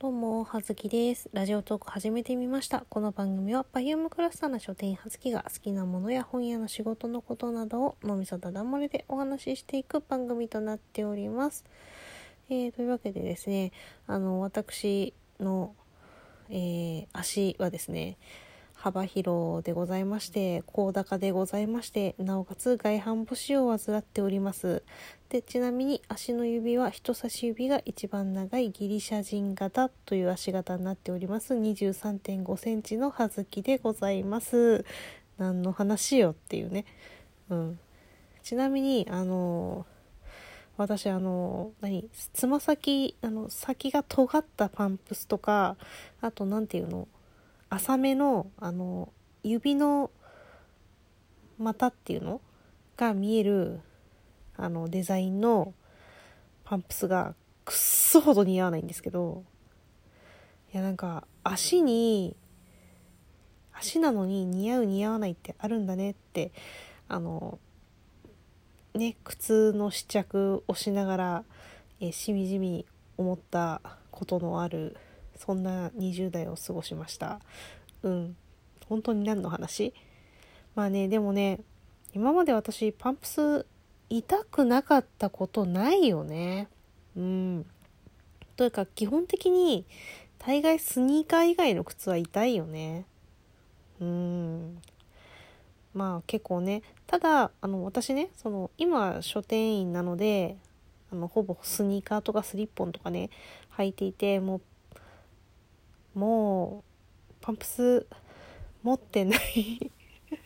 [0.00, 1.28] どうも、はずきです。
[1.32, 2.84] ラジオトーク始めてみました。
[2.88, 11.64] この番組は、バイオムクラスターの書店員はずきが好きなものや本屋の仕事のことなどを脳みそだだ漏れでお話ししていく番組となっております。
[12.48, 13.72] えー、というわけでですね、
[14.06, 15.74] あの、私の、
[16.48, 18.18] えー足はですね、
[18.80, 24.84] 幅広でございまして、高高でございまして、なおかつ外反母趾を患っております。
[25.30, 31.54] で、ちなみに足の指は人差し指が一番長いギリシャ人型という足型になっております。
[31.54, 34.84] 23.5センチの葉月でございます。
[35.38, 36.84] 何の話よっていうね。
[37.50, 37.80] うん。
[38.44, 39.86] ちなみに、あの
[40.76, 45.76] 私あの何つま先あの先が尖ったパンプスとか
[46.20, 47.08] あと何ていうの？
[47.70, 50.10] 浅めのあの指の
[51.58, 52.40] 股っていうの？
[52.98, 53.80] が見える
[54.56, 55.72] あのデザインの
[56.64, 59.44] パンプスがくっそほど似合わないんですけど
[60.74, 62.36] いやなんか足に
[63.72, 66.50] 足なのに似合う似合わないってあるんだねって
[67.06, 67.60] あの
[68.94, 71.44] ね靴の試着をしながら、
[72.00, 72.84] えしみじみ
[73.16, 74.96] 思ったことのある
[75.38, 77.40] そんな20代を過ごしました。
[78.02, 78.36] うん。
[78.88, 79.94] 本当に何の話？
[80.74, 81.60] まあねでもね
[82.14, 83.66] 今まで私パンプス
[84.10, 86.68] 痛くなかったことないよね。
[87.16, 87.66] うん。
[88.56, 89.86] というか基本的に
[90.38, 93.06] 大概スニーカー以外の靴は痛いよね。
[94.00, 94.80] うん。
[95.94, 100.56] まあ結構ねただあの私ねその今書店員なので
[101.12, 103.30] あのほぼスニーカーとかスリッポンとかね
[103.76, 104.60] 履いていてもう
[106.18, 106.84] も
[107.30, 108.06] うパンプス
[108.82, 109.92] 持ってない。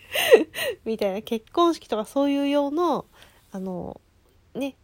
[0.84, 1.22] みたいな。
[1.22, 3.06] 結婚式とかそういう用の
[3.50, 4.00] あの
[4.54, 4.76] ね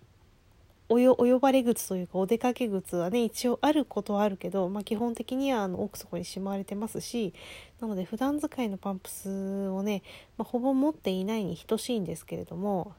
[0.90, 7.34] およお呼ばれ靴というかお出かけ靴はね一応あることはあるけど、まあ、基本的にはあの奥底にしまわれてますし
[7.80, 10.02] なので普段使いのパンプスをね、
[10.38, 12.94] まあ、ほぼ持っていないに等しいんですけれども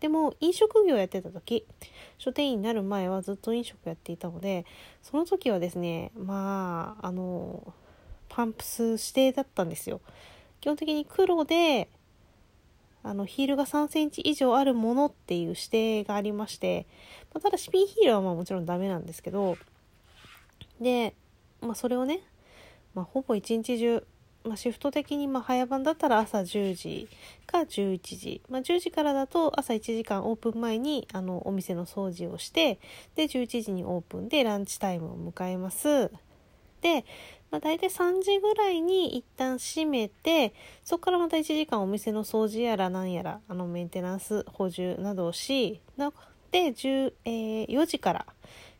[0.00, 1.66] でも飲食業やってた時
[2.18, 4.66] 書店員になる前はずっと飲食やっていたので
[5.02, 7.72] その時はですねまああの
[8.28, 10.00] パンプス指定だったんですよ。
[10.60, 11.88] 基本的に黒で
[13.02, 16.86] あのヒールが3センチ以上あるものっていう指定がありまして、
[17.32, 19.56] まあただスピンヒールはまあもちろんダメなんですけど
[20.80, 21.14] で、
[21.60, 22.20] まあ、それをね、
[22.94, 24.04] まあ、ほぼ一日中、
[24.46, 27.08] まあ、シフト的にまあ早番だったら朝10時
[27.46, 32.78] か11時、まあ、10時からだと朝1時間オープン前にあのお店の掃除をして
[33.16, 36.10] で11時にオープンでランチタイムを迎えます。
[36.80, 37.04] で、
[37.50, 45.80] まあ、大体3時ぐらいに一旦閉めてそこからまた1時間お店の掃除やら何やらあのメンテナンス補充などをし
[46.52, 48.26] で10、えー4時から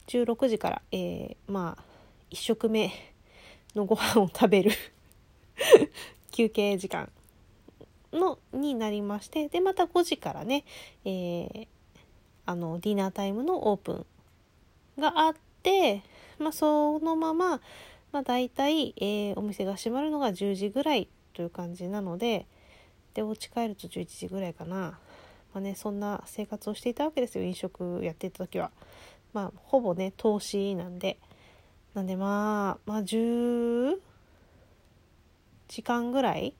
[0.07, 1.83] 16時から、えーまあ
[2.31, 2.93] 1食目
[3.75, 4.73] のご飯を食べる。
[6.33, 7.11] 休憩時間
[8.13, 10.65] のになりましてでまた5時からね、
[11.05, 11.69] えー
[12.49, 14.07] あのディナータイムのオープン
[15.01, 15.35] があっ
[15.65, 16.05] て、
[16.39, 17.61] まあ、そのまま、
[18.13, 22.47] まあ、大体、えーお店が閉まるのが10時ぐらいという感じなので
[23.15, 24.99] でお家帰ると11時ぐらいかな、ま
[25.55, 28.71] あね、そんな生活をしていたわけですよ飲食やっていた時は。
[29.33, 31.19] まあほぼね投資なんで
[31.95, 33.97] なんでまあまあ10
[35.69, 36.55] 時間ぐらい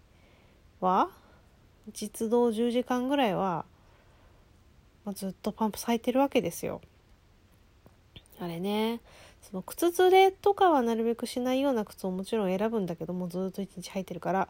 [0.81, 1.09] は
[1.93, 3.65] 実働10時間ぐらいは、
[5.05, 6.81] ま、ずっとパンプス履いてるわけですよ。
[8.39, 9.01] あれね
[9.41, 14.49] その靴ずれとかはなるべくしないような靴をもちろん選ぶんだけどもずっと一日履いてるから。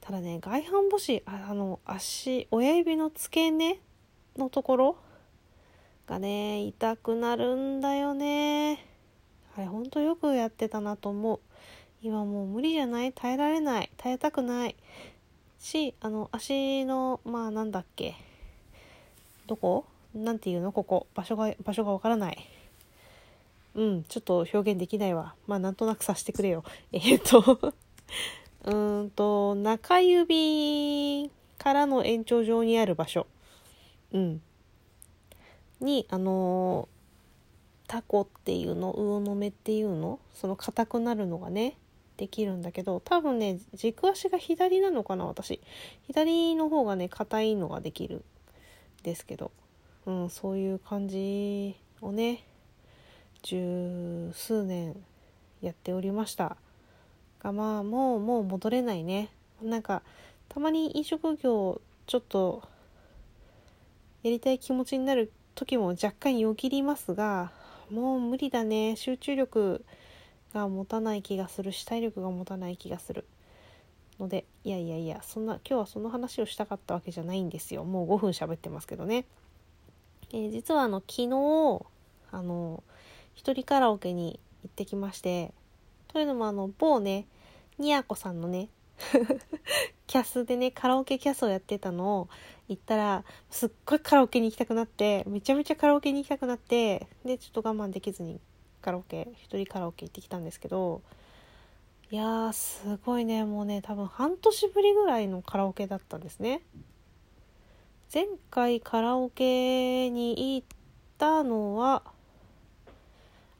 [0.00, 3.78] ただね外反母趾ああの足親指の付け根
[4.36, 4.96] のところ
[6.08, 8.84] がね痛くなるんだよね。
[9.56, 11.40] あれほんとよくやってたなと思う。
[12.02, 13.12] 今もう無理じゃない？
[13.12, 13.90] 耐えられない。
[13.96, 14.76] 耐えたくない。
[15.60, 18.14] しあの足のまあなんだっけ？
[19.46, 19.84] どこ？
[20.12, 20.72] なんていうの？
[20.72, 21.06] ここ。
[21.14, 22.48] 場所が場所がわからない。
[23.74, 25.34] うんちょっと表現できないわ。
[25.46, 26.64] まあなんとなくさせてくれよ。
[26.92, 27.72] えーっと。
[28.64, 33.28] うんと中指からの延長上にある場所。
[34.12, 34.42] うん。
[35.80, 36.88] にあの
[37.86, 38.92] タコっていうの？
[38.92, 40.18] 魚の目っていうの？
[40.34, 41.76] その硬くなるのがね。
[42.22, 45.60] できるんだけど多分ね軸足が左なのかな私。
[46.06, 48.22] 左の方がね硬いのができるん
[49.02, 49.50] ですけど、
[50.06, 52.44] うん、そういう感じをね
[53.42, 54.94] 十数年
[55.62, 56.56] やっておりました。
[57.42, 59.28] がまあもうもう戻れないね。
[59.60, 60.02] なんか
[60.48, 62.62] たまに飲食業ちょっと
[64.22, 67.50] やりたい気持ちになる時も若干よぎりますが
[67.90, 68.94] もう無理だね。
[68.94, 69.84] 集中力
[70.52, 73.24] が持たない気がするし体力が持たない気がする。
[74.20, 77.84] のでいやいやいやそんな今日はその話をしたかったわけじゃないんですよ。
[77.84, 79.24] もう5分喋ってますけどね、
[80.32, 81.86] えー、実はあの昨日
[82.30, 82.82] あの
[83.34, 85.52] 一人カラオケに行ってきまして
[86.08, 87.26] というのもあの某ね
[87.78, 88.68] にやこさんのね
[90.06, 92.28] キャスでねカラオケキャスをやってたのを
[92.68, 98.40] 行ったらすっごいカラオケに行きたくなってめちゃめちゃカラオケに行きたくなってでちょっと我慢できずに
[98.82, 101.00] カラオケ一人カラオケ行ってきたんですけど
[102.10, 106.60] いやーすごいねもうね多分半年ぶりぐらいのカラオケだったんですね。
[108.12, 110.66] 前回カラオケに行っ
[111.16, 112.02] たのは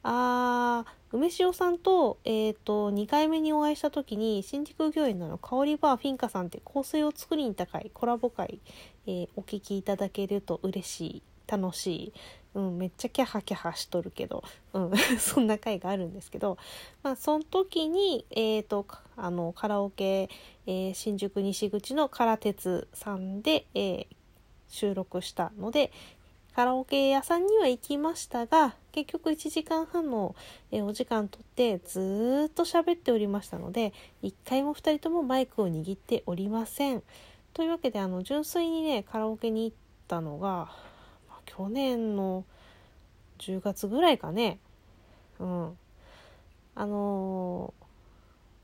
[0.03, 8.59] あー梅塩さんと,、えーと、2回目にお会いした時に新宿御苑の香りバーフィンカさんって香水を作りに高いコラボ会、
[9.05, 12.13] えー、お聴きいただけると嬉しい楽しい、
[12.55, 16.57] うん、めっちゃキャハキャハしとるけど、うん、 そんな回があるんですけど、
[17.01, 18.85] まあ、その時に、えーと、
[19.15, 20.29] あのカラオケ、
[20.67, 24.07] えー、新宿西口の唐鉄さんで、えー、
[24.69, 25.91] 収録したので、
[26.55, 30.35] カラオケ屋さんには行きましたが結局1時間半の
[30.71, 33.91] お時間とってずっと喋っておりましたので
[34.21, 37.01] 1回も2人ともマイクを握っておりません。
[37.53, 39.77] というわけであの純粋にねカラオケに行っ
[40.07, 40.69] たのが、
[41.45, 42.45] 去年の
[43.39, 44.59] 10月ぐらいかね。
[45.39, 45.77] うん。
[46.75, 47.85] あのー、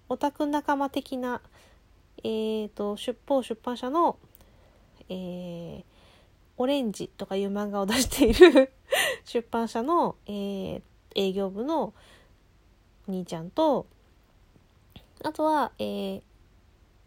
[0.09, 1.41] オタク仲間的な
[2.23, 4.17] えーと、出版出版社の、
[5.07, 5.83] えー、
[6.57, 8.73] オレンジとかいう漫画を出している
[9.23, 10.81] 出版社の、えー、
[11.15, 11.93] 営業部の
[13.07, 13.87] 兄ちゃんと
[15.23, 16.21] あとは、えー、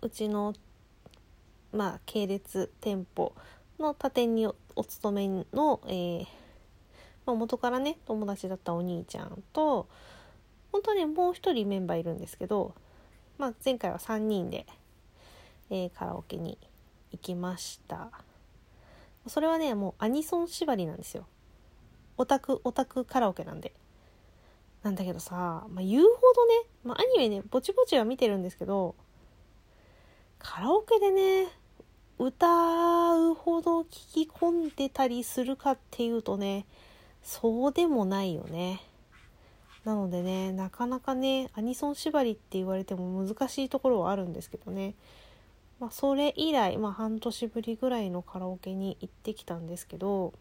[0.01, 0.55] うちの、
[1.73, 3.35] まあ、系列店舗
[3.82, 6.26] の他店にお勤めの、えー
[7.26, 9.88] まあ、元からね友達だったお兄ちゃんと
[10.73, 12.75] 本当はねもう一人メンバーいるんですけど、
[13.38, 14.67] まあ、前回は3人で、
[15.70, 16.56] えー、カラオケに
[17.11, 18.11] 行きました。
[19.26, 21.26] それはねもうアニソン縛りなんですよ
[22.17, 23.73] オタクオタクカラオケなんで
[24.82, 28.96] なんだけどさ、まあ、言うほどね、まあ、アニメねぼちぼちは見てるんですけど
[30.40, 31.46] カラオケでね
[32.19, 32.47] 歌
[33.17, 36.67] うほど聞き込んでたりするかっていうとね
[37.23, 38.81] そうでもないよね。
[39.85, 44.94] なのでねなかなかねアニソン縛りって言われても難しいところはあるんですけどね。
[45.81, 50.32] まあ、それ以来、まあ、半年ぶりぐらいのカラオケに行ってきたんですけど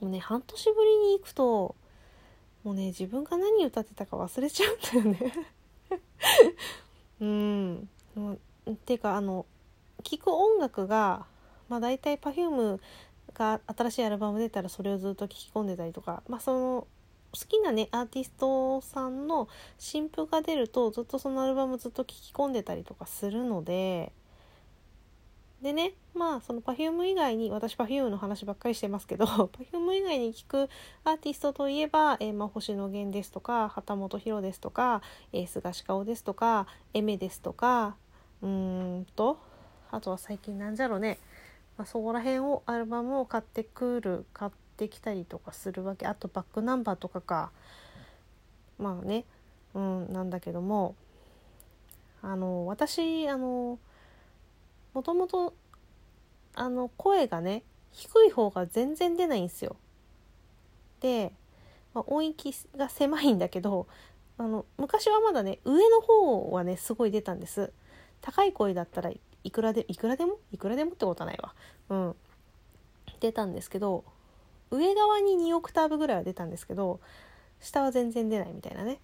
[0.00, 1.74] もうね半年ぶりに行くと
[2.62, 5.32] もうね自分が何歌ってたか忘れちゃうんだよね。
[7.20, 7.88] うん。
[8.70, 9.44] っていうかあの
[10.02, 11.26] 聴く音楽が
[11.68, 12.78] まあ大体 Perfume
[13.34, 16.86] が新しいアルバム出たらそれをずっと聴き込んでたりとかまあその
[17.32, 24.12] 好きなねアーティストさんの新譜が出るとずっとそのアルバムずっと聴き込んでたりとかするので
[25.62, 29.24] でねまあその Perfume 以外に私 Perfume の話ばっかりしてますけど
[29.72, 30.68] Perfume 以外に聴く
[31.04, 35.00] アーティストといえば、えー、まあ、星野源ですとか旗本博ですとか、
[35.32, 37.96] えー、菅氏顔ですとかエメですとか
[38.42, 39.38] うーんと
[39.92, 41.18] あとは最近なんじゃろね、
[41.78, 46.06] まあ、そこら辺をアルバムを買ってくる買ってってきたりとかするわけ。
[46.06, 47.52] あとバックナンバーとかか。
[48.78, 49.24] まあね。
[49.74, 50.96] うんなんだけども。
[52.22, 53.80] あの私あの
[54.94, 55.54] もともと
[56.54, 59.76] あの声がね低い方が全然出ないんですよ。
[61.00, 61.32] で、
[61.94, 63.88] まあ、音域が狭いんだけど
[64.38, 67.72] あの昔はまだね上の方はねすごい出たんです。
[68.20, 69.10] 高い声だったら
[69.44, 70.38] いくらでいくらでも？
[70.52, 71.54] いくらでもってことはないわ。
[71.88, 72.16] うん。
[73.22, 74.04] 出たんですけど
[74.72, 77.00] 上側に2オクターブぐらいは出たんですけど
[77.60, 78.98] 下は全然出ないみたいなね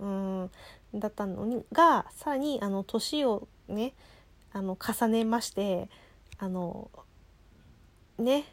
[0.00, 0.50] うん
[0.94, 3.94] だったのにがさらにあの年をね
[4.52, 5.88] あの重ねまして
[6.38, 6.90] あの
[8.18, 8.44] ね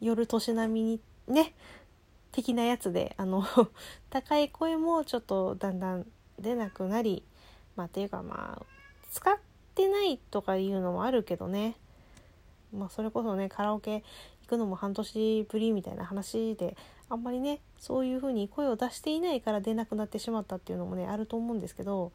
[0.00, 1.54] 夜年並みにね
[2.32, 3.44] 的なやつであの
[4.08, 6.06] 高い声もちょっとだんだん
[6.38, 7.24] 出なくなり
[7.76, 8.66] まあっていうかまあ
[9.10, 9.36] 使っ
[9.78, 11.76] てないとかいうのもあるけどね。
[12.76, 14.02] まあそれこそねカラオケ
[14.42, 16.76] 行くのも半年ぶりみたいな話で
[17.08, 22.12] あんまりねそういう風に声を出していないから出なくなってしまったっていうのもねあると思うんですけど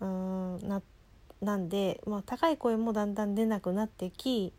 [0.00, 0.82] うーんな
[1.40, 4.52] なんで、まあ、高い声もだんだん出なくなってき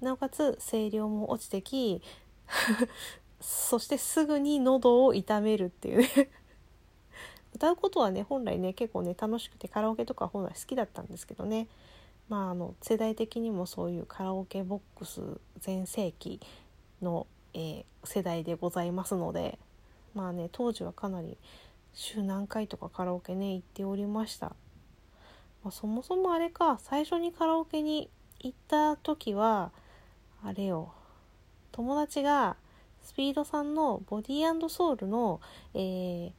[0.00, 2.02] なおかつ声量も落ちてき
[3.40, 6.30] そしてすぐに喉を痛めるっていうね。
[7.54, 11.68] 歌うことはね本来ね結構ね楽しくてカラオケとか本来好きだったんですけどね。
[12.28, 15.20] まあ、あの世代的にもそういうカラオケボックス
[15.58, 16.40] 全盛期
[17.02, 19.58] の、えー、世代でございますので
[20.14, 21.36] まあね当時はかなり
[21.92, 24.46] 週何回とかカラオケね行っておりました、
[25.62, 28.08] まあ、そもそもあれか最初にカラオケに
[28.40, 29.72] 行った時は
[30.42, 30.92] あれよ
[31.70, 32.56] 友達が
[33.02, 35.40] スピードさんのボディソウルの、
[35.74, 36.32] えー、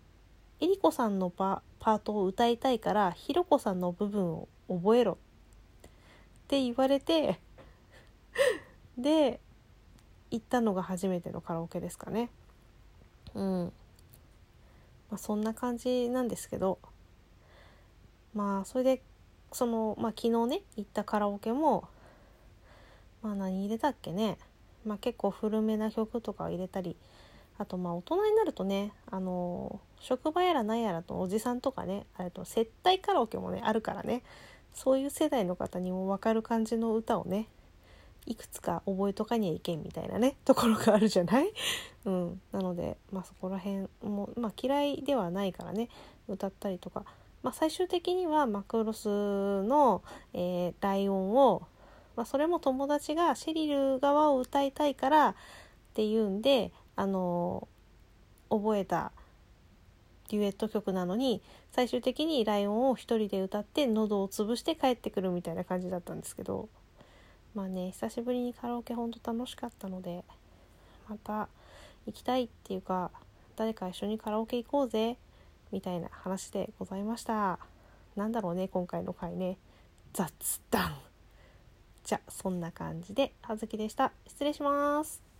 [0.59, 5.17] えりこさんのパートを歌いたいからひろこさんの部分を覚えろ。
[5.83, 7.39] って言われて
[8.97, 9.39] で
[10.29, 12.29] 行ったのが初めてのカラオケですかね。
[13.33, 13.73] うん。
[15.09, 16.79] まあそんな感じなんですけど。
[18.33, 19.01] まあそれで
[19.51, 21.87] そのまあ昨日ね行ったカラオケも
[23.21, 24.37] まあ何入れたっけね。
[24.85, 26.97] まあ結構古めな曲とかを入れたり
[27.57, 34.23] あとまあ大人になるとねあの職場やら何やらとおじさんとかねあと接待カラオケもねあるからね
[34.73, 37.47] そういう世代の方にも分かる感じの歌をね
[38.25, 41.51] いくつか覚えとかにはいけんみたいなねところがあるじゃない、
[42.05, 45.89] うん、なので、まあ、そこら辺も、まあ、嫌いではないからね
[46.27, 47.03] 歌ったりとか、
[47.41, 49.09] まあ、最終的にはマクロス
[49.63, 51.67] の、えー、ライオンを、
[52.15, 55.35] まあ、それも友達がシェリル側を歌いたいからっ
[55.93, 57.67] ていうんで、あの、
[58.49, 59.11] 覚えた
[60.29, 66.69] デュエット曲なのに最終的に「ライオン」を一人で歌って喉を潰して帰ってくるみたいな感じだったんですけど
[67.53, 70.23] まあね久しぶりにカラオケほんと楽しかったので
[71.09, 71.49] また
[72.05, 73.11] 行きたいっていうか
[73.55, 75.17] 誰か一緒にカラオケ行こうぜ
[75.71, 77.59] みたいな話でございました。
[78.15, 79.57] なんだろうね今回の回ね。
[80.13, 80.95] 雑談。
[82.03, 84.11] じゃそんな感じで葉月でした。
[84.27, 85.32] 失礼します。